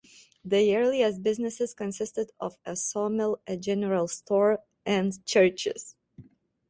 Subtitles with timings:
[0.43, 5.95] The earliest businesses consisted of a sawmill, a general store, and churches.